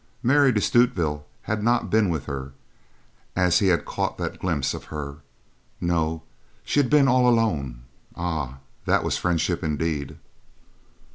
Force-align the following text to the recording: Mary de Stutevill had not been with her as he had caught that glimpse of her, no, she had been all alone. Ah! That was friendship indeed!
Mary 0.23 0.51
de 0.51 0.59
Stutevill 0.59 1.25
had 1.43 1.61
not 1.61 1.91
been 1.91 2.09
with 2.09 2.25
her 2.25 2.53
as 3.35 3.59
he 3.59 3.67
had 3.67 3.85
caught 3.85 4.17
that 4.17 4.39
glimpse 4.39 4.73
of 4.73 4.85
her, 4.85 5.17
no, 5.79 6.23
she 6.63 6.79
had 6.79 6.89
been 6.89 7.07
all 7.07 7.29
alone. 7.29 7.83
Ah! 8.15 8.57
That 8.85 9.03
was 9.03 9.17
friendship 9.19 9.63
indeed! 9.63 10.17